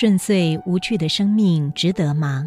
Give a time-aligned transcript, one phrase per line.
[0.00, 2.46] 顺遂无趣的生命值得吗？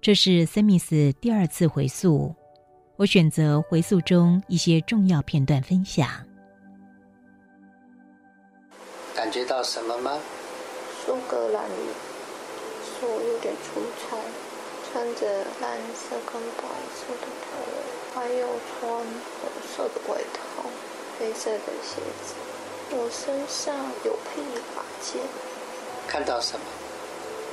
[0.00, 2.34] 这是森密斯第二次回溯，
[2.96, 6.08] 我选择回溯中一些重要片段分享。
[9.14, 10.18] 感觉到什么吗？
[11.06, 11.86] 苏格兰语，
[12.82, 14.16] 说有点出差，
[14.90, 20.68] 穿着蓝色跟白色的头，还有穿红色的外套，
[21.20, 22.34] 黑色的鞋子。
[22.90, 25.20] 我身上有配一把剑。
[26.06, 26.64] 看到什么？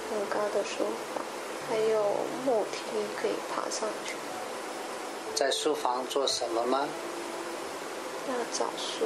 [0.10, 1.26] 很高的书房。
[1.68, 2.04] 还有
[2.46, 2.80] 木梯
[3.20, 4.14] 可以爬上去。
[5.34, 6.88] 在书房做什么吗？
[8.30, 9.06] 要找书，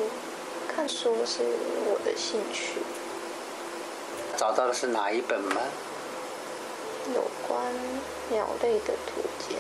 [0.68, 1.42] 看书是
[1.86, 2.82] 我的兴趣。
[4.38, 5.62] 找到的是哪一本吗？
[7.16, 7.74] 有关
[8.30, 9.58] 鸟类的图鉴。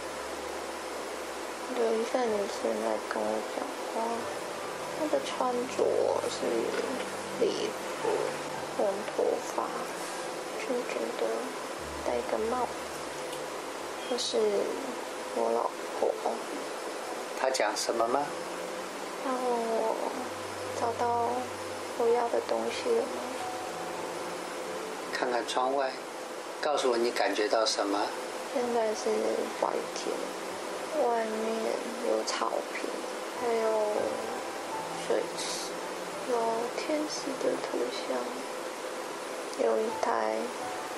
[1.78, 4.04] 有一个女生在跟我讲话，
[5.00, 5.86] 她的穿着
[6.30, 6.46] 是
[7.40, 7.70] 礼
[8.04, 8.10] 服，
[8.76, 9.24] 红头
[9.56, 9.64] 发，
[10.60, 11.26] 卷卷的，
[12.06, 12.68] 戴个帽。
[14.10, 14.38] 这是
[15.36, 16.12] 我老婆。
[17.40, 18.20] 他讲什么吗？
[19.24, 19.96] 她问我
[20.82, 21.30] 找到
[21.98, 23.08] 我要的东西了吗？
[25.14, 25.90] 看看窗外，
[26.60, 27.98] 告诉我你感觉到什么？
[28.54, 29.10] 现在是
[29.62, 30.14] 白天，
[31.08, 31.72] 外面
[32.10, 32.90] 有草坪，
[33.40, 33.70] 还有
[35.10, 35.72] 水池，
[36.30, 36.38] 有
[36.78, 40.36] 天使的图像，有一台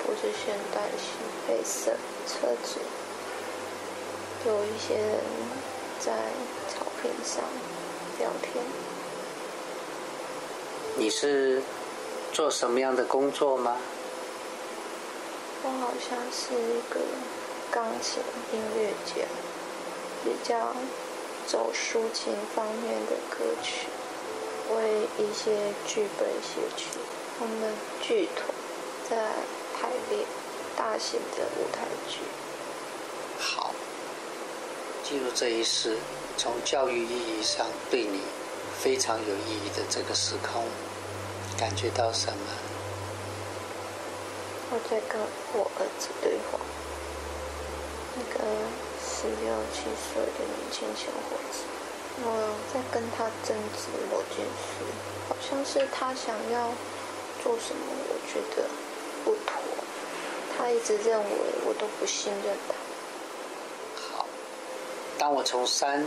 [0.04, 1.16] 不是现代型
[1.48, 1.92] 黑色
[2.26, 2.78] 车子。
[4.44, 5.18] 有一些人
[5.98, 6.12] 在
[6.68, 7.42] 草坪上
[8.18, 8.62] 聊天。
[10.98, 11.62] 你是
[12.34, 13.78] 做什么样的工作吗？
[15.64, 17.00] 我好像是一个
[17.70, 18.22] 钢琴
[18.52, 19.26] 音乐家，
[20.22, 20.74] 比较
[21.46, 23.86] 走抒情方面的歌曲，
[24.74, 26.88] 为一些剧本写曲。
[27.40, 28.46] 我们剧团
[29.08, 29.16] 在
[29.74, 30.24] 排练
[30.76, 32.20] 大型的舞台剧。
[33.38, 33.74] 好。
[35.04, 35.98] 进入这一世，
[36.38, 38.20] 从教育意义上对你
[38.80, 40.64] 非常有意义的这个时空，
[41.58, 42.38] 感觉到什么？
[44.70, 45.20] 我在跟
[45.52, 46.58] 我儿子对话，
[48.16, 48.38] 那个
[49.04, 51.64] 十六七岁的年轻小伙子，
[52.24, 54.84] 我在跟他争执某件事，
[55.28, 56.68] 好像是他想要
[57.42, 58.68] 做什么，我觉得
[59.24, 59.60] 不妥，
[60.56, 61.30] 他一直认为
[61.66, 62.74] 我都不信任他。
[64.16, 64.26] 好
[65.18, 66.04] 当我从三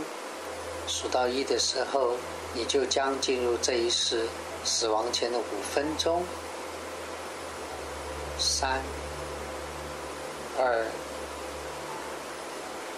[0.86, 2.12] 数到一的时候，
[2.54, 4.26] 你就将进入这一世
[4.64, 5.42] 死亡前的五
[5.74, 6.24] 分钟。
[8.38, 8.82] 三、
[10.58, 10.86] 二、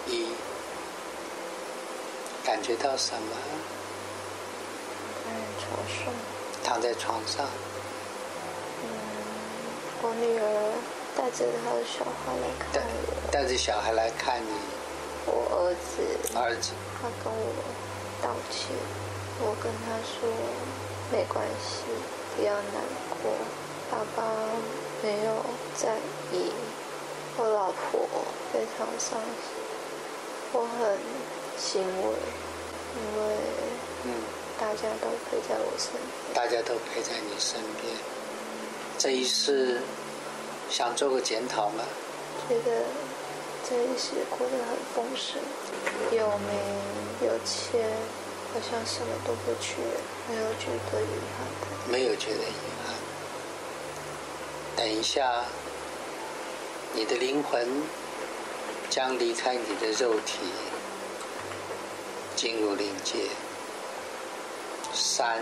[0.07, 0.27] 一，
[2.59, 3.21] 感觉到什么？
[5.23, 6.13] 躺在床上。
[6.61, 7.45] 躺在床上。
[8.83, 8.85] 嗯，
[10.01, 10.43] 我女儿
[11.15, 13.31] 带着她的小孩来看我。
[13.31, 14.49] 带着小孩来看你。
[15.25, 16.03] 我儿子，
[16.37, 16.71] 儿子，
[17.01, 17.47] 他跟我
[18.21, 18.75] 道歉，
[19.39, 20.27] 我跟他说
[21.13, 21.87] 没关系，
[22.35, 22.83] 不要难
[23.23, 23.31] 过，
[23.89, 24.27] 爸爸
[25.01, 25.45] 没有
[25.77, 25.95] 在
[26.33, 26.51] 意，
[27.37, 28.05] 我老婆
[28.51, 29.55] 非常伤心，
[30.51, 30.97] 我很
[31.57, 32.15] 欣慰，
[32.95, 33.35] 因为
[34.05, 34.13] 嗯，
[34.59, 37.93] 大家都陪在我身边，大家都陪在你身边，
[38.97, 39.81] 这一世
[40.69, 41.83] 想做个检讨吗？
[42.47, 42.83] 觉得。
[43.69, 45.39] 这一世过得很丰盛，
[46.17, 46.49] 有名
[47.21, 47.85] 有钱，
[48.51, 49.75] 好像什么都不缺，
[50.27, 51.05] 没有觉得遗
[51.37, 51.91] 憾。
[51.91, 52.95] 没有觉得遗憾。
[54.77, 55.43] 等一下，
[56.93, 57.67] 你的灵魂
[58.89, 60.39] 将离开你的肉体，
[62.39, 63.27] 进入灵界。
[64.93, 65.39] 三、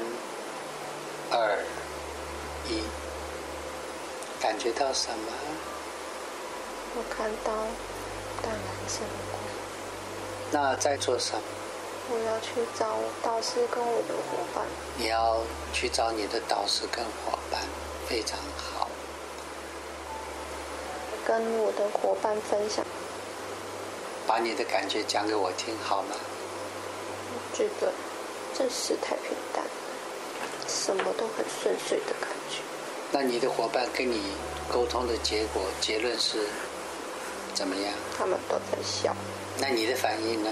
[1.29, 1.63] 二、
[2.67, 2.81] 一，
[4.41, 5.31] 感觉到什么？
[6.95, 7.53] 我看到。
[8.41, 9.39] 淡蓝色的光。
[10.51, 11.41] 那在做什么？
[12.09, 14.65] 我要去找导师跟我的伙伴。
[14.97, 17.61] 你要去找你的导师跟伙伴，
[18.07, 18.89] 非常好。
[21.27, 22.83] 跟我的伙伴分享。
[24.25, 26.15] 把你的感觉讲给我听好吗？
[27.57, 27.91] 我觉得
[28.53, 29.63] 这是太平淡，
[30.67, 32.61] 什么都很顺遂的感觉。
[33.11, 34.21] 那你的伙伴跟你
[34.71, 36.37] 沟通的结果结论是？
[37.55, 37.91] 怎么样？
[38.15, 39.15] 他们都在笑。
[39.57, 40.51] 那你的反应呢？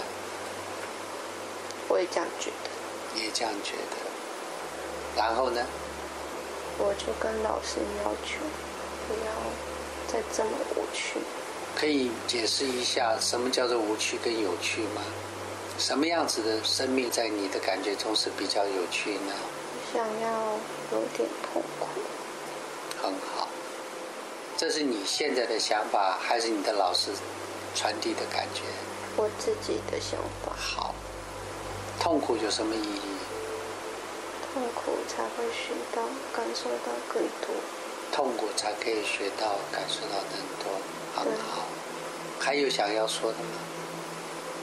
[1.89, 2.71] 我也这样觉得。
[3.13, 5.15] 你也这样觉得。
[5.15, 5.63] 然后呢？
[6.79, 8.39] 我就跟老师要求，
[9.07, 9.31] 不要
[10.11, 11.19] 再这么无趣。
[11.75, 15.03] 可以解释一下什么叫做无趣跟有趣吗？
[15.77, 19.33] 什么样子的生命在你的感觉中是比较有趣呢？
[19.93, 20.31] 有想要
[20.91, 21.87] 有点痛苦。
[23.01, 23.47] 很好，
[24.57, 27.11] 这是你现在的想法，还是你的老师
[27.75, 28.61] 传递的感觉？
[29.17, 30.53] 我自己的想法。
[30.55, 30.95] 好，
[31.99, 33.01] 痛苦有什么意义？
[34.53, 36.01] 痛苦才会学到、
[36.33, 37.53] 感受到更多。
[38.11, 40.71] 痛苦才可以学到、感受到更多，
[41.13, 41.67] 很好。
[42.39, 43.59] 还有想要说的吗？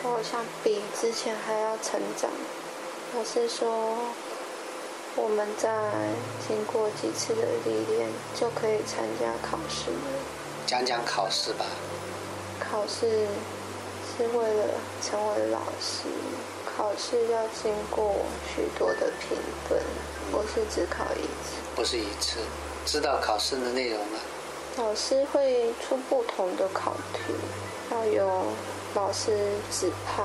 [0.04, 2.28] 我好像比之前还要成长。
[3.14, 3.68] 我是说，
[5.14, 5.70] 我们在
[6.48, 9.96] 经过几次的历练，就可以参加考试了。
[10.66, 11.64] 讲讲考试吧。
[12.58, 13.28] 考试
[14.16, 14.64] 是为了
[15.00, 16.08] 成为老师，
[16.76, 18.16] 考试要经过
[18.52, 19.38] 许多的评
[19.68, 19.80] 分，
[20.32, 21.62] 不是只考一次。
[21.76, 22.38] 不是一次。
[22.84, 24.18] 知道考试的内容吗？
[24.78, 27.32] 老师会出不同的考题，
[27.92, 28.46] 要由
[28.94, 29.30] 老师
[29.70, 30.22] 指派。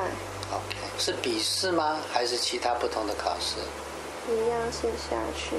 [0.52, 1.98] OK，是笔试吗？
[2.12, 3.58] 还是其他不同的考试？
[4.32, 5.56] 一样是下去。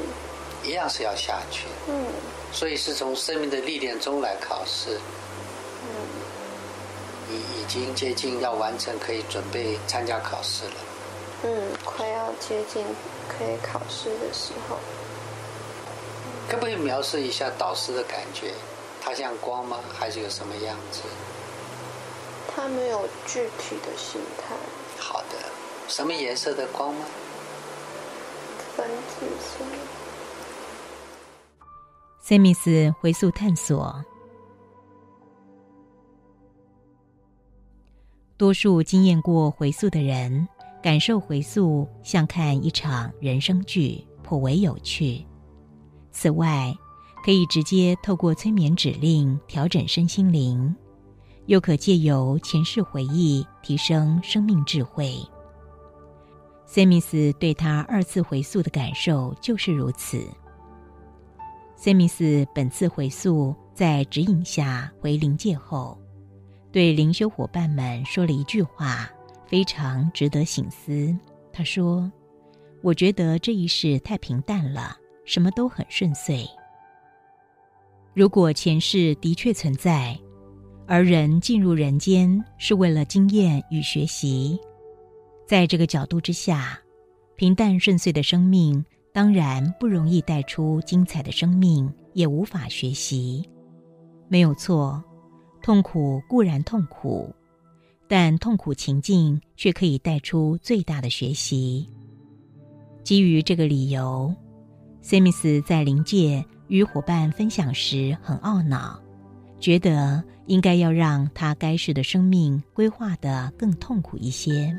[0.69, 1.67] 一样是要下去。
[1.89, 2.07] 嗯。
[2.53, 4.99] 所以是从生命的历练中来考试。
[5.83, 5.89] 嗯。
[7.31, 10.75] 你已经接近要完成，可以准备参加考试了。
[11.45, 12.85] 嗯，快要接近
[13.29, 14.77] 可以考试的时候。
[16.49, 18.55] 可不可以描述一下导师的感觉？
[19.03, 19.79] 他像光吗？
[19.99, 21.01] 还是有什么样子？
[22.59, 24.57] 他没有具体的形态。
[24.99, 25.37] 好的，
[25.87, 27.05] 什么颜色的光吗？
[28.75, 29.65] 粉紫色。
[32.21, 34.05] 塞米斯回溯探索。
[38.37, 40.49] 多数经验过回溯的人，
[40.83, 45.25] 感受回溯像看一场人生剧，颇为有趣。
[46.11, 46.75] 此外，
[47.25, 50.75] 可以直接透过催眠指令调整身心灵，
[51.49, 55.15] 又可借由前世回忆提升生命智慧。
[56.67, 60.23] 塞米斯对他二次回溯的感受就是如此。
[61.75, 65.99] 塞米斯本次回溯在指引下回灵界后，
[66.71, 69.09] 对灵修伙伴们说了一句话，
[69.47, 71.17] 非常值得醒思。
[71.51, 72.13] 他说
[72.83, 76.49] ：“我觉得这一世太平淡了。”什么都很顺遂。
[78.15, 80.19] 如果前世的确存在，
[80.91, 84.59] 而人进入人间是为了经验与学习，
[85.47, 86.81] 在这个角度之下，
[87.37, 88.83] 平淡顺遂的生命
[89.13, 93.47] 当然不容易带出精彩的生命，也无法学习。
[94.29, 95.05] 没有错，
[95.63, 97.35] 痛苦固然痛苦，
[98.09, 101.87] 但痛苦情境却可以带出最大的学习。
[103.05, 104.35] 基于这个理由。
[105.01, 109.01] 塞米斯在灵界与伙伴分享时很懊恼，
[109.61, 114.77] 觉得应该要让他该世的生命规划的更痛苦一些。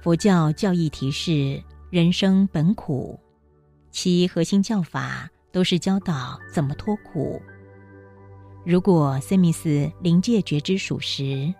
[0.00, 3.18] 佛教教义提示人生本苦，
[3.90, 7.40] 其核心教法都是教导怎么脱苦。
[8.64, 11.52] 如果塞米斯临界觉知属实，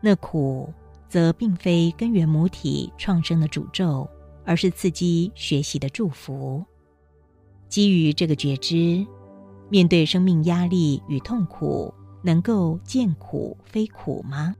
[0.00, 0.72] 那苦
[1.08, 4.08] 则并非根源母体创生的诅咒。
[4.44, 6.64] 而是刺激学习的祝福。
[7.68, 9.06] 基于这个觉知，
[9.72, 14.54] 面对生命压力与痛苦，能够见苦非苦吗？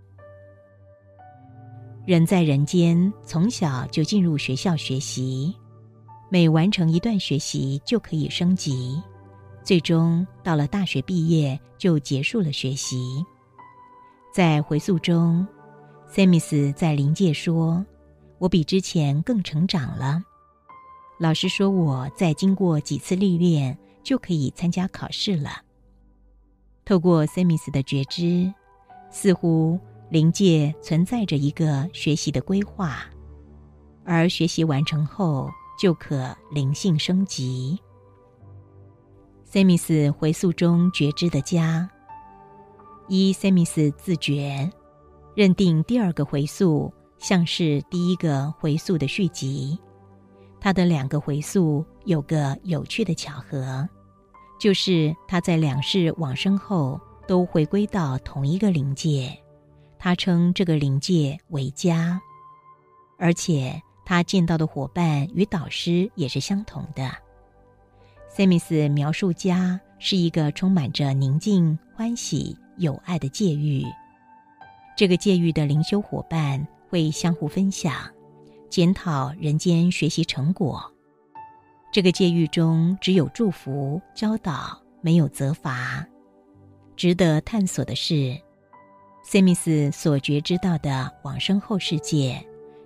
[2.07, 5.55] 人在人间，从小就进入学校学习，
[6.31, 9.03] 每完成一段学习就可以升级，
[9.63, 13.23] 最终到了大学毕业就结束了学习。
[14.33, 15.47] 在回溯中，
[16.09, 17.85] 塞米斯在临界说。
[18.39, 20.23] 我比之前更成长了。
[21.19, 25.63] 老师说，我在经过几次历练，就可以参加考试了。
[26.85, 28.53] 透过塞米斯的觉知，
[29.11, 29.79] 似乎
[30.11, 33.05] 灵界存在着一个学习的规划，
[34.05, 37.79] 而学习完成后就可灵性升级。
[39.45, 41.89] 塞米斯回溯中觉知的家，
[43.09, 44.71] 依塞米斯自觉
[45.35, 46.93] 认定第二个回溯。
[47.19, 49.79] 像是第一个回溯的续集，
[50.65, 53.89] 他的两个回溯有个有趣的巧合，
[54.61, 59.37] 就是他在两世往生后都回归到同一个灵界，
[59.99, 62.21] 他称这个灵界为家，
[63.19, 67.11] 而且他见到的伙伴与导师也是相同的。
[68.29, 73.85] 塞米斯描述家是一个充满着宁静、欢喜、友爱的界域，
[74.97, 76.65] 这个界域的灵修伙伴。
[76.93, 77.95] 会相互分享、
[78.73, 80.83] 检讨人间学习成果。
[81.93, 86.03] 这个界域中只有祝福、教导，没有责罚。
[86.97, 88.35] 值得探索的是，
[89.23, 92.43] 塞米斯所觉知到的往生后世界，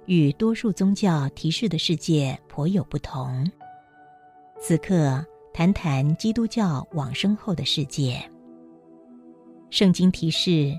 [0.06, 3.48] 与多数宗教提示的世界颇有不同。
[4.60, 5.24] 此刻
[5.54, 8.20] 谈谈基督教往生后的世界。
[9.70, 10.76] 圣经提示，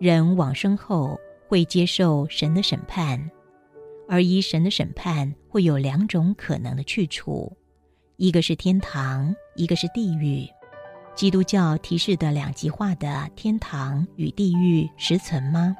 [0.00, 3.30] 人往生后会接受神的审判，
[4.12, 7.50] 而依神的审判会有两种可能的去处，
[8.18, 10.46] 一个是天堂，一个是地狱。
[11.14, 15.74] 基督教提示的两极化的天堂与地狱实存吗？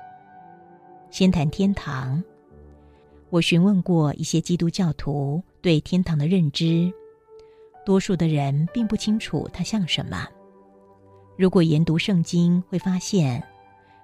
[1.10, 2.24] 先谈天堂。
[3.28, 6.90] 我询问过一些基督教徒对天堂的认知，
[7.84, 10.26] 多数的人并不清楚它像什么。
[11.36, 13.46] 如果研读圣经，会发现，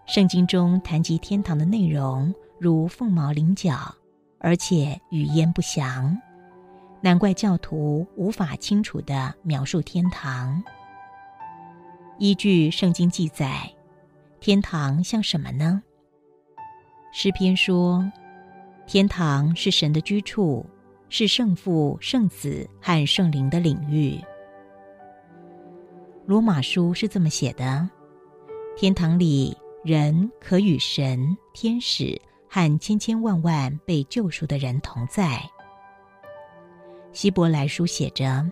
[0.07, 3.91] 圣经中谈及天堂的内容如凤毛麟角，
[4.39, 6.17] 而且语焉不详，
[7.01, 10.63] 难怪教徒无法清楚地描述天堂。
[12.19, 13.71] 依据圣经记载，
[14.41, 15.83] 天堂像什么呢？
[17.13, 18.05] 诗篇说，
[18.87, 20.65] 天堂是神的居处，
[21.09, 24.21] 是圣父、圣子和圣灵的领域。
[26.27, 27.89] 罗马书是这么写的：
[28.77, 35.43] 天堂里人可与神、天使和千千万万被救赎的人同在。
[37.13, 38.51] 希伯来书写着，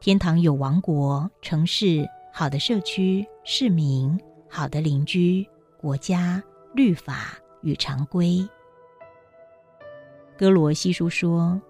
[0.00, 2.08] 天堂有王国、城市。
[2.36, 5.46] 好的社区、市民、好的邻居、
[5.78, 6.42] 国家、
[6.74, 8.44] 律法与常规。
[10.36, 11.62] 哥罗西书说，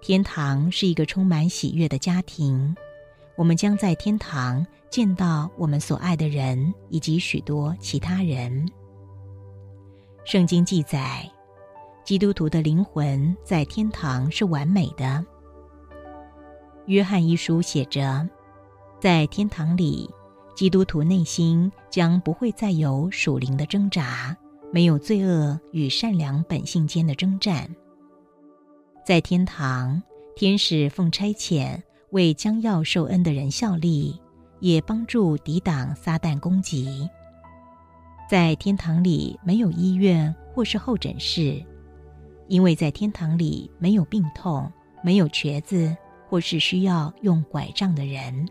[0.00, 2.72] 天堂是一个充满喜悦的家庭，
[3.34, 8.64] 我们将在天堂见到我们所爱的人以及许多其他人。
[10.24, 11.28] 圣经记载，
[12.04, 15.24] 基督徒的灵魂在天堂是完美的。
[16.86, 18.28] 约翰一书写着。
[19.00, 20.08] 在天堂里，
[20.54, 24.36] 基督徒内心将不会再有属灵的挣扎，
[24.72, 27.68] 没有罪恶与善良本性间的征战。
[29.04, 30.00] 在天堂，
[30.36, 34.20] 天使奉差遣为将要受恩的人效力，
[34.60, 37.10] 也帮助抵挡撒旦攻击。
[38.32, 41.62] 在天堂里没有医院或是候诊室，
[42.48, 44.72] 因为在天堂里没有病痛，
[45.04, 45.94] 没有瘸子
[46.30, 48.48] 或是需要用拐杖的人。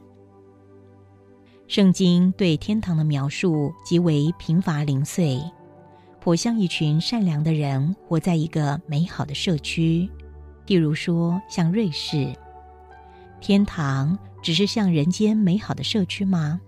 [1.67, 5.41] 圣经对天堂的描述极为贫乏零碎，
[6.19, 10.07] 颇像一群善良的人活在一个美好的社区。
[10.67, 12.31] 例如说，像瑞士，
[13.39, 16.61] 天堂只是像人间美好的社区吗？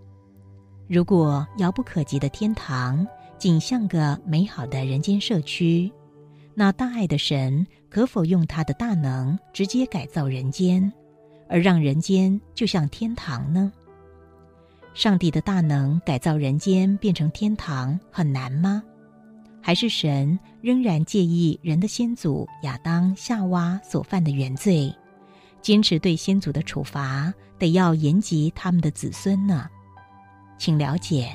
[0.87, 5.91] 如果遥不可及的天堂仅像个美好的人间社区，
[6.53, 10.91] 那大爱的神可否用他的大能直接改造人间，
[11.47, 13.71] 而让人间就像天堂呢？
[14.93, 18.83] 上帝的大能改造人间变成天堂很难吗？
[19.59, 24.93] 还是神仍然介意人的先祖亚当、夏娃所犯的原罪，
[25.61, 29.69] 坚持对先祖的处罚得要延及他们的子孙呢？
[30.63, 31.29] 请了解，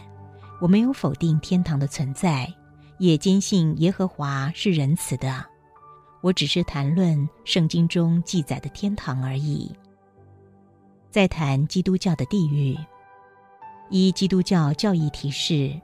[0.59, 2.51] 我没有否定天堂的存在，
[2.97, 5.45] 也坚信耶和华是仁慈的。
[6.23, 9.71] 我只是谈论圣经中记载的天堂而已。
[11.11, 12.75] 再谈基督教的地狱。
[13.91, 15.79] 依基督教教义提示，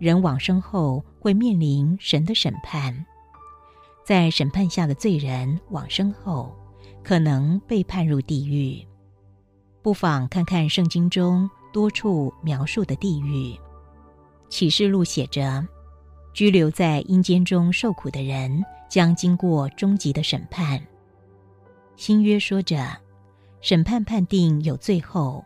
[0.00, 2.92] 人往生后会面临神的审判，
[4.04, 6.52] 在审判下的罪人往生后，
[7.04, 8.84] 可能被判入地狱。
[9.82, 13.58] 不妨看看圣经中多处描述的地狱。
[14.48, 15.66] 启示录写着，
[16.32, 20.80] 拘留在阴间中受苦的人将经过终极的审判。
[21.96, 22.86] 新约说着，
[23.60, 25.44] 审判判定有罪后。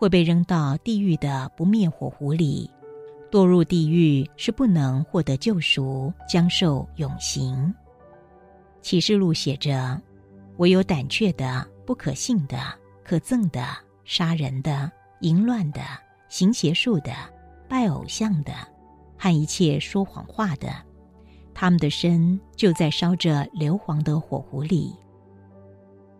[0.00, 2.70] 会被扔到地狱的不灭火湖里，
[3.32, 7.74] 堕入地狱是不能获得救赎，将受永刑。
[8.80, 10.00] 启示录写着：
[10.58, 14.88] 唯有胆怯的、不可信的、可憎的、杀人的、
[15.20, 15.80] 淫乱的、
[16.28, 17.12] 行邪术的、
[17.68, 18.52] 拜偶像的，
[19.16, 20.72] 和一切说谎话的，
[21.54, 24.94] 他们的身就在烧着硫磺的火湖里。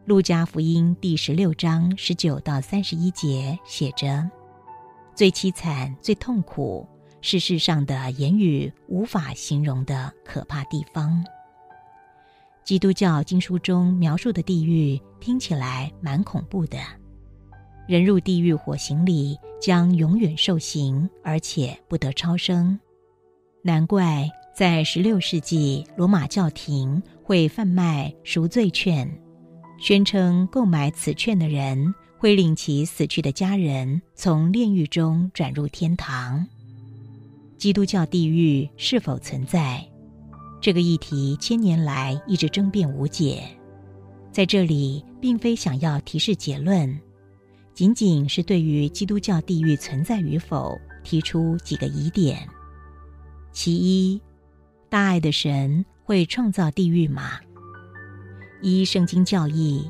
[0.05, 4.29] 路加福音第十六章十九到三十一节写着
[5.15, 6.89] ：“最凄惨、最痛苦，
[7.21, 11.23] 是世上的言语无法形容的可怕地方。”
[12.65, 16.79] 基督教经书中描述的地狱听起来蛮恐怖的，
[17.89, 22.79] 人入地狱火刑里将永远受刑，而且不得超生。
[23.63, 29.11] 难怪在十六世纪罗马教廷会贩卖赎罪券。
[29.81, 36.47] 宣称购买此券的人会令其死去的家人从炼狱中转入天堂。
[37.57, 39.83] 基督教地狱是否存在？
[40.61, 43.45] 这个议题千年来一直争辩无解，
[44.31, 47.01] 在这里并非想要提示结论，
[47.79, 52.45] 仅仅是对于基督教地狱存在与否提出几个疑点。
[53.53, 54.21] 其一，
[54.89, 57.39] 大爱的神会创造地狱吗？
[58.63, 59.89] 依圣经教义，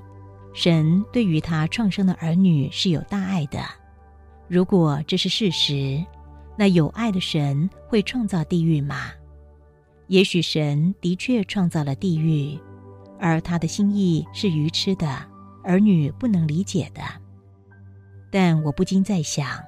[0.52, 3.58] 神对于他创生的儿女是有大爱的。
[4.48, 6.04] 如果这是事实，
[6.58, 9.12] 那有爱的神会创造地狱吗？
[10.08, 12.58] 也许神的确创造了地狱，
[13.18, 15.08] 而他的心意是愚痴的，
[15.64, 17.00] 儿女不能理解的。
[18.30, 19.58] 但我不禁在想，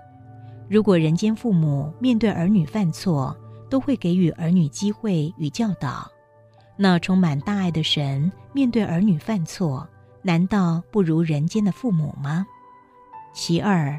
[0.68, 3.36] 如果人间父母面对儿女犯错，
[3.68, 6.10] 都会给予儿女机会与教导，
[6.76, 9.88] 那充满大爱的神面对儿女犯错，
[10.22, 12.46] 难道不如人间的父母吗？
[13.32, 13.98] 其二，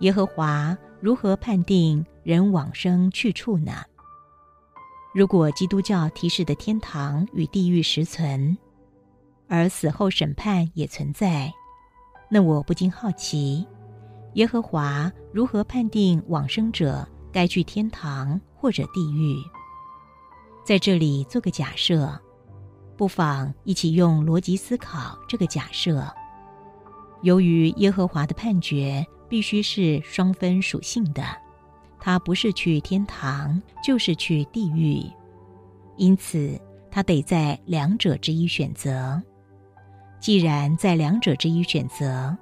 [0.00, 3.82] 耶和华如何判定人往生去处呢？
[5.14, 8.58] 如果基督教提示的天堂与地狱实存，
[9.48, 11.50] 而死后审判也存在，
[12.28, 13.66] 那我不禁好奇，
[14.36, 19.34] 耶和华如何判定往生者该去天堂或者地狱？
[20.62, 22.12] 在这里做个假设，
[22.98, 26.06] 不妨一起用逻辑思考这个假设。
[27.22, 31.24] 由于耶和华的判决必须是双分属性的。
[31.98, 35.02] 他不是去天堂，就是去地狱，
[35.96, 39.20] 因此他得在两者之一选择。
[40.20, 42.36] 既然在两者之一选择，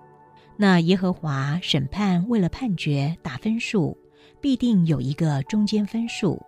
[0.56, 3.96] 那耶和华审判为了判决打分数，
[4.40, 6.40] 必定有一个中间分数。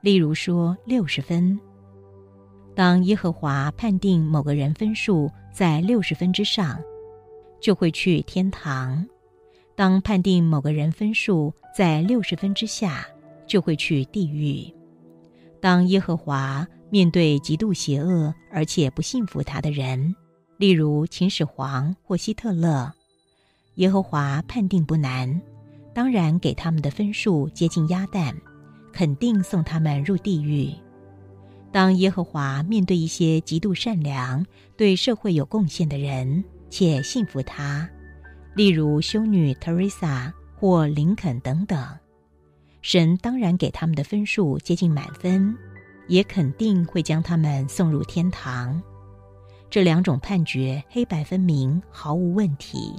[0.00, 1.58] 例如说六十分，
[2.74, 6.78] 当耶和华判定某个人分数在六十分之上，
[7.60, 9.06] 就会去天堂。
[9.74, 13.06] 当判定某个人分数在六十分之下，
[13.46, 14.72] 就会去地狱。
[15.60, 20.14] 当耶和华面对极度邪恶而且不信服他的人，
[20.58, 22.92] 例如秦始皇或希特勒，
[23.76, 25.40] 耶和华判定不难，
[25.94, 28.34] 当然给他们的分数接近鸭蛋，
[28.92, 30.70] 肯定送他们入地狱。
[31.70, 34.44] 当耶和华面对一些极度善良、
[34.76, 37.88] 对社会有贡献的人，且信服他。
[38.54, 41.78] 例如修女特蕾莎或林肯等等，
[42.80, 45.54] 神当然给他们的分数接近满分，
[46.08, 48.82] 也肯定会将他们送入天堂。
[49.68, 52.94] 这两种判决黑白分明，毫无问题。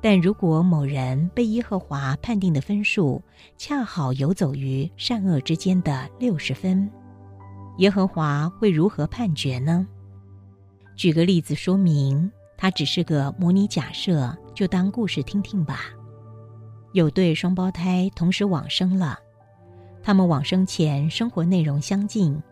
[0.00, 3.22] 但如果某人被耶和华判定的分数
[3.56, 6.90] 恰好游走于善恶之间的六十分，
[7.78, 9.86] 耶和华会如何判决呢？
[10.96, 12.30] 举个例子说明。
[12.58, 15.90] 它只是个模拟假设，就当故事听听吧。
[16.94, 19.18] 有对双胞胎同时往生了，
[20.02, 22.42] 他们往生前生活内容相近，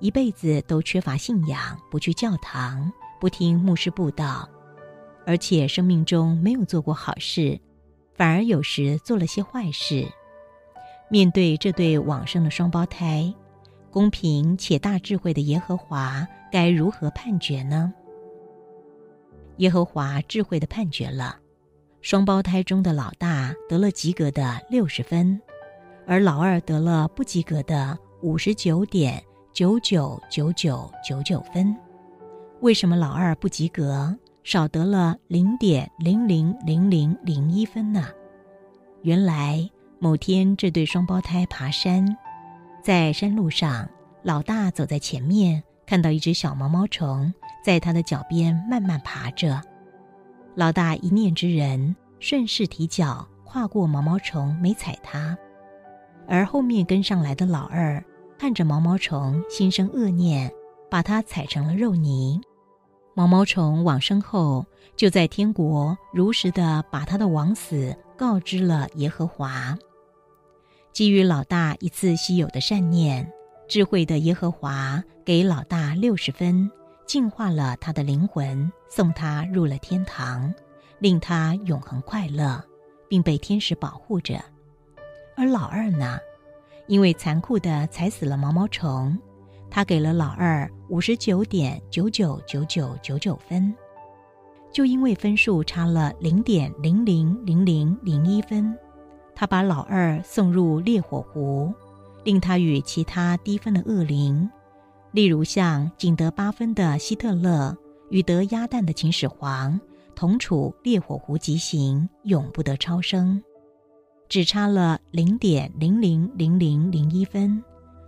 [0.00, 4.48] 一辈子都缺乏信仰，不去教堂，不听牧师布道，
[5.26, 7.60] 而且生命中没有做过好事，
[8.14, 10.06] 反而有时做了些坏事。
[11.08, 13.32] 面对这对往生的双胞胎，
[13.90, 17.92] 公平且大智慧的耶和华该如何判决呢？
[19.58, 21.38] 耶和华智慧的判决了，
[22.00, 25.40] 双胞胎中的老大得了及格的六十分，
[26.06, 31.76] 而老二得了不及格的五十九点九九九九九九分。
[32.60, 38.06] 为什么老二不及格，少得了零点零零零零零一分呢？
[39.02, 42.16] 原来某天这对双胞胎爬山，
[42.82, 43.88] 在山路上，
[44.22, 45.62] 老大走在前面。
[45.84, 49.60] 看到一只小毛毛虫在他的脚边慢慢爬着，
[50.54, 55.36] 老大一念之仁，顺势提脚跨过毛毛虫，没踩它；
[56.26, 58.02] 而后面跟上来的老二
[58.38, 60.50] 看着毛毛虫，心生恶念，
[60.88, 62.40] 把它踩成了肉泥。
[63.14, 64.64] 毛毛虫往生后，
[64.96, 69.76] 就在天国如实的把他的枉死告知了耶和华。
[70.92, 73.30] 基于老大一次稀有的善念。
[73.68, 76.70] 智慧的耶和华给老大六十分，
[77.06, 80.52] 净化了他的灵魂，送他入了天堂，
[80.98, 82.62] 令他永恒快乐，
[83.08, 84.44] 并被天使保护着。
[85.36, 86.18] 而老二呢，
[86.86, 89.18] 因为残酷的踩死了毛毛虫，
[89.70, 93.74] 他给了老二五十九点九九九九九九分，
[94.70, 98.76] 就因为分数差了零点零零零零零一分，
[99.34, 101.72] 他把老二送入烈火湖。
[102.24, 104.48] 令他与其他低分的恶灵，
[105.12, 107.74] 例如像仅得八分的希特勒
[108.10, 109.80] 与得鸭蛋的秦始皇，
[110.14, 113.42] 同处烈火湖极刑，永不得超生。
[114.28, 117.64] 只差了零点零零零零零一分，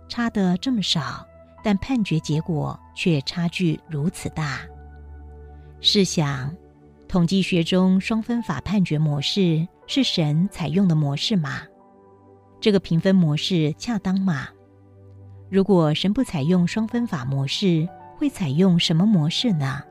[0.07, 1.25] 差的这么少，
[1.65, 4.59] 但判决结果却差距如此大。
[5.81, 6.55] 试想，
[7.07, 11.61] 统计学中双分法判决模式是神采用的模式吗？
[12.61, 14.47] 这个评分模式恰当吗？
[15.49, 19.81] 如果神不采用双分法模式，会采用什么模式呢？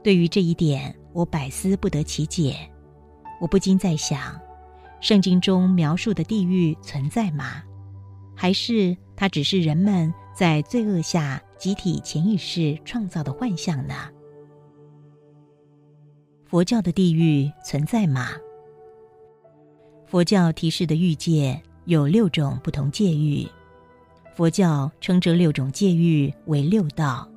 [0.00, 2.54] 对于这一点，我百思不得其解。
[3.40, 4.40] 我不禁在想，
[5.00, 7.64] 圣经中描述的地狱存在吗？
[8.36, 13.94] 还是它只是人们在罪恶下集体潜意识创造的幻象呢？
[16.44, 18.30] 佛教的地狱存在吗？
[20.06, 23.48] 佛教提示的欲界有六种不同界域，
[24.34, 27.28] 佛教称这六种界域为六道。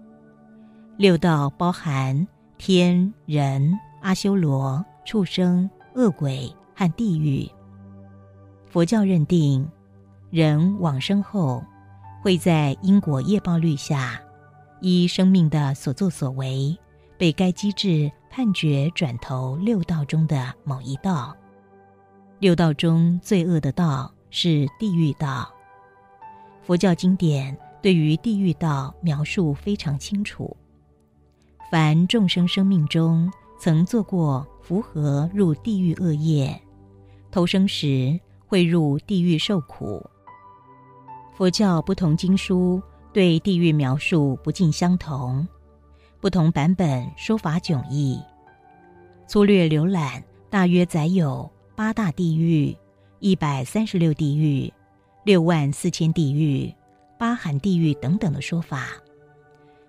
[0.98, 7.48] 六道包含天人、阿修罗、畜生、恶鬼和地狱。
[8.66, 9.70] 佛教认定，
[10.32, 11.64] 人往生后
[12.28, 14.22] 会在因果业报律下，
[14.82, 16.78] 依生命的所作所为，
[17.18, 18.12] 被该机制。
[18.30, 21.34] 判决转投六道中的某一道，
[22.40, 25.50] 六道中最恶的道是地狱道。
[26.62, 30.56] 佛教经典对于地狱道描述非常清楚。
[31.72, 36.62] 凡众生生命中曾做过符合入地狱恶业，
[37.32, 40.06] 投生时会入地狱受苦。
[41.38, 42.82] 佛教不同经书
[43.14, 45.48] 对地狱描述不尽相同。
[46.20, 48.20] 不同版本说法迥异，
[49.28, 52.76] 粗略浏览大约载有八大地狱、
[53.20, 54.74] 一百三十六地狱、
[55.26, 56.74] 六万四千地狱、
[57.20, 58.88] 八寒地狱等等的说法。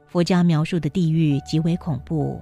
[0.07, 2.39] 佛家描述的地狱极为恐怖，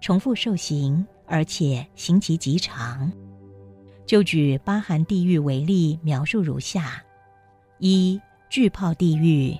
[0.00, 3.12] 重复受刑，而且刑期极长。
[4.04, 7.00] 就举八寒地狱为例，描述如下：
[7.78, 9.56] 一、巨泡地狱。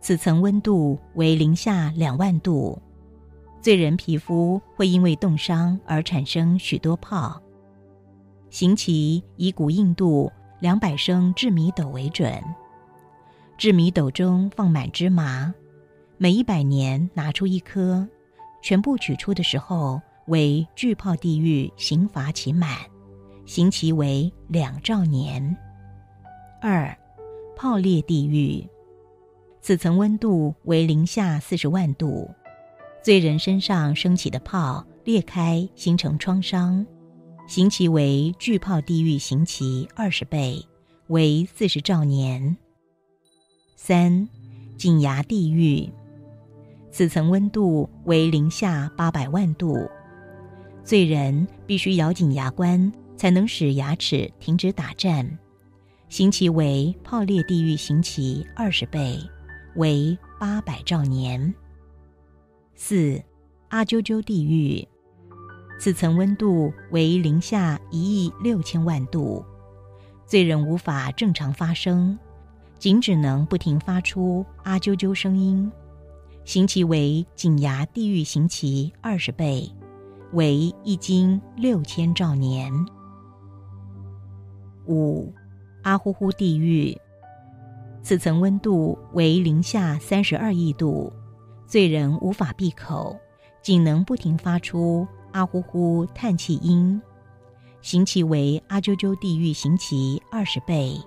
[0.00, 2.80] 此层温度为零下两万度，
[3.60, 7.40] 罪人皮肤会因为冻伤而产生许多泡。
[8.50, 12.42] 刑期以古印度两百升制米斗为准，
[13.56, 15.54] 制米斗中放满芝麻，
[16.18, 18.06] 每一百年拿出一颗，
[18.60, 22.76] 全部取出的时候为巨泡地狱刑罚期满，
[23.46, 25.56] 刑期为两兆年。
[26.60, 26.96] 二，
[27.62, 28.68] 泡裂地狱。
[29.60, 32.28] 此层温度为零下四十万度，
[33.04, 36.84] 罪人身上升起的泡裂开，形成创伤，
[37.46, 40.60] 刑期为巨泡地狱刑期二十倍，
[41.06, 42.56] 为四十兆年。
[43.76, 44.28] 三，
[44.76, 45.88] 井牙地狱，
[46.90, 49.88] 此层温度为零下八百万度，
[50.82, 55.38] 罪人必须咬紧牙关才能使牙齿停止打颤，
[56.12, 59.18] 刑期为泡裂地狱刑期二十倍。
[59.76, 61.54] 为八百兆年。
[62.74, 63.18] 四，
[63.70, 64.86] 阿啾啾地狱，
[65.80, 69.42] 此层温度为零下一亿六千万度，
[70.26, 72.18] 罪人无法正常发声，
[72.78, 75.72] 仅只能不停发出阿啾啾声音，
[76.44, 79.66] 刑期为井牙地狱刑期二十倍，
[80.34, 82.70] 为一经六千兆年。
[84.86, 85.32] 五，
[85.82, 86.96] 阿呼呼地狱。
[88.02, 91.12] 此层温度为零下三十二亿度，
[91.66, 93.16] 罪人无法闭口，
[93.62, 97.00] 仅能不停发出阿呼呼叹气音，
[97.80, 101.00] 刑期为阿啾啾地狱刑期二十倍，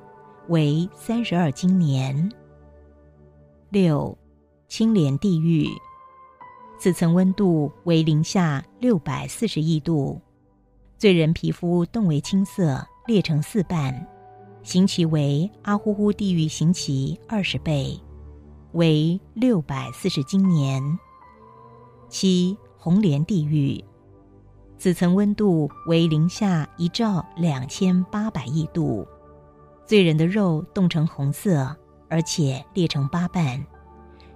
[0.48, 2.32] 为三十二经年。
[3.70, 4.18] 六，
[4.70, 5.68] 青莲地狱，
[6.80, 10.22] 此层温度为零下六百四十亿度，
[10.98, 14.08] 罪人皮肤冻为青色，裂成四瓣。
[14.66, 18.02] 刑期为阿呼呼地狱刑期二十倍，
[18.72, 20.82] 为六百四十经年。
[22.10, 23.86] 七红莲地狱，
[24.80, 29.08] 此层温度为零下一兆两千八百亿度，
[29.86, 31.76] 罪人的肉冻成红色，
[32.10, 33.64] 而且裂成八瓣。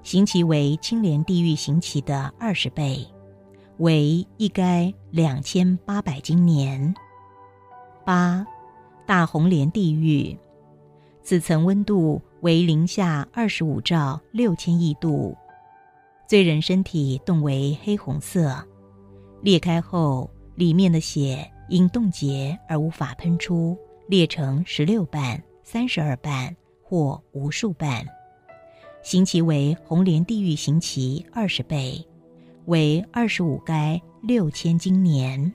[0.04, 3.04] 刑期为青莲地狱刑期的二十倍，
[3.78, 6.94] 为一该两千八百经年。
[8.06, 8.46] 八。
[9.10, 10.38] 大红莲地狱，
[11.24, 15.36] 此层温度为零下二十五兆六千亿度，
[16.28, 18.63] 罪人身体冻为黑红色，
[19.41, 23.76] 裂开后里面的血因冻结而无法喷出，
[24.08, 28.06] 裂成十六瓣、三十二瓣或无数瓣，
[29.02, 32.08] 刑期为红莲地狱刑期二十倍，
[32.65, 35.52] 为二十五该六千经年。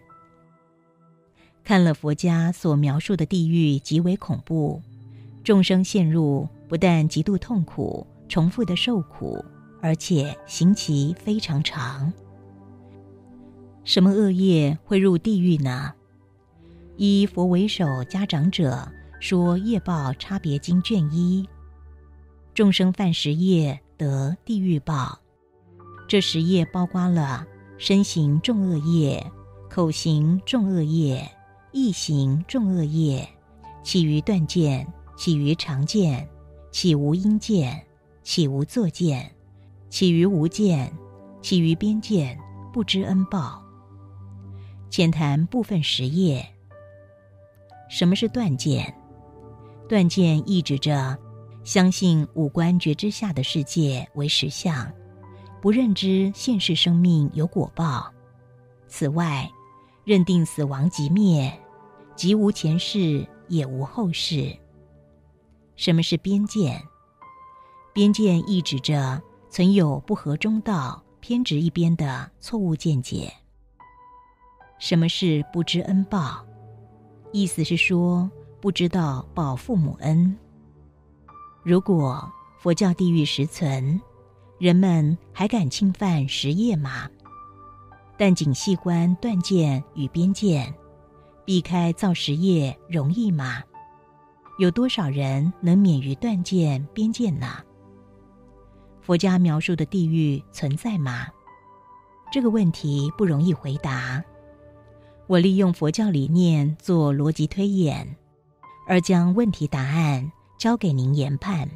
[1.65, 4.83] 看了佛家所描述的地狱极为恐怖，
[5.43, 9.43] 众生陷入不但极度痛苦，重复的受苦，
[9.81, 12.13] 而且刑期非常长。
[13.83, 15.95] 什么恶业会入地狱呢？
[16.97, 18.87] 依佛为首家长者
[19.19, 21.49] 说，业报差别经卷一，
[22.53, 25.19] 众生犯十业得地狱报。
[26.07, 27.47] 这十业包括了
[27.79, 29.33] 身行重恶业、
[29.71, 31.27] 口行重恶业、
[31.77, 33.29] 意行重恶业，
[33.83, 36.27] 起于断见，起于常见，
[36.71, 37.85] 起无因见，
[38.23, 39.29] 起无作见，
[39.91, 40.93] 起于无见，
[41.43, 42.39] 起于边见，
[42.73, 43.61] 不知恩报。
[44.89, 46.47] 浅谈部分实业。
[47.91, 48.95] 什么是断见？
[49.89, 51.19] 断见意指着
[51.65, 54.89] 相信五官觉知下的世界为实相，
[55.61, 58.09] 不认知现世生命有果报。
[58.87, 59.51] 此外，
[60.05, 61.53] 认定死亡即灭，
[62.17, 64.57] 即无前世也无后世。
[65.77, 66.83] 什么是边见？
[67.93, 73.33] 边见意指着存有不合中道、偏执一边的错误见解。
[74.79, 76.45] 什么是不知恩报？
[77.33, 80.37] 意思是说不知道报父母恩。
[81.63, 84.01] 如果佛教地狱实存，
[84.59, 87.09] 人们还敢侵犯实业吗？
[88.17, 90.73] 但仅细观断见与边见，
[91.45, 93.63] 避开造实业容易吗？
[94.59, 97.59] 有多少人能免于断见边见呢？
[99.01, 101.27] 佛家描述的地狱存在吗？
[102.33, 104.23] 这个问题不容易回答。
[105.27, 108.17] 我利用佛教理念做逻辑推演，
[108.87, 111.69] 而将问题答案交给您研判。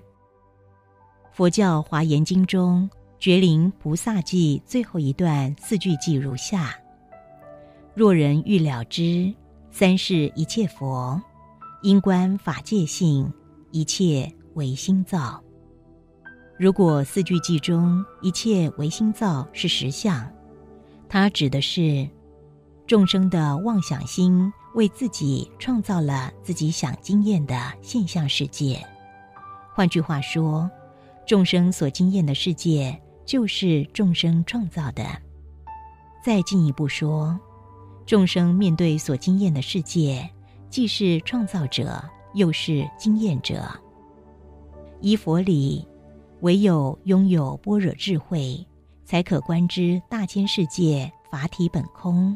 [1.33, 6.76] 佛教华严经中觉灵菩萨记最后一段四句记如下：
[7.94, 9.35] 若人欲了知
[9.79, 11.23] 三世一切佛，
[11.83, 13.33] 因观法界性，
[13.71, 15.41] 一切唯心造。
[16.59, 20.29] 如果四句偈中一切唯心造是实相，
[21.09, 22.09] 它指的是。
[22.88, 28.85] 众生的妄想心为自己创造了自己想经验的现象世界。
[29.73, 30.69] 换句话说，
[31.25, 35.05] 众生所经验的世界就是众生创造的。
[36.25, 37.38] 再进一步说，
[38.09, 40.27] 众生面对所经验的世界，
[40.71, 43.62] 既是创造者，又是经验者。
[45.03, 45.87] 依佛理，
[46.40, 48.66] 唯有拥有般若智慧，
[49.05, 52.35] 才可观知大千世界法体本空。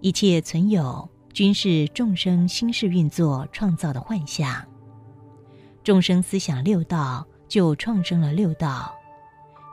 [0.00, 4.66] 一切存有，均是众生心事运作创造的幻象。
[5.84, 8.90] 众生思想六道，就创生了六道；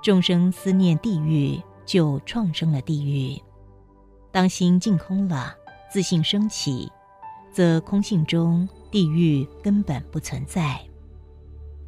[0.04, 3.42] 众生思念地狱，就创生了地狱。
[4.32, 5.56] 当心净空了，
[5.92, 6.92] 自信升起，
[7.52, 10.80] 则空性中地狱根本不存在。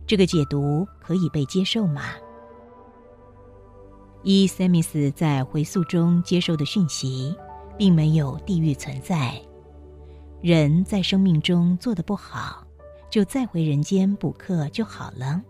[0.06, 2.04] 这个解读可以被接受吗？
[4.24, 7.36] 伊塞米斯在回溯中接受的讯息。
[7.78, 9.42] 并没有地狱存在，
[10.40, 12.64] 人在生命中做的不好，
[13.10, 15.42] 就再回人间补课就好了。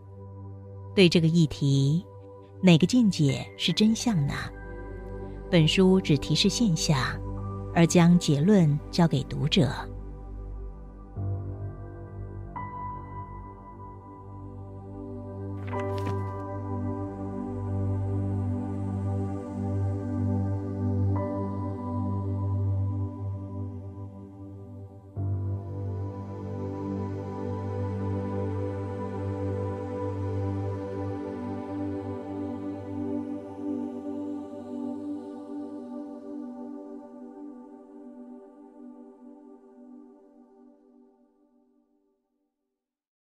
[0.96, 2.06] 对这个议题，
[2.62, 4.34] 哪个见解是真相呢？
[5.52, 6.98] 本书只提示现象，
[7.76, 9.70] 而将结论交给读者。